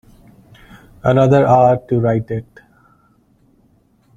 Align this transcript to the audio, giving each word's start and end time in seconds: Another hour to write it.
Another 1.03 1.45
hour 1.45 1.79
to 1.87 1.99
write 1.99 2.31
it. 2.31 2.47